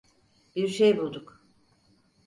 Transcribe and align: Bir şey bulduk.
Bir 0.55 0.67
şey 0.67 0.97
bulduk. 0.97 1.41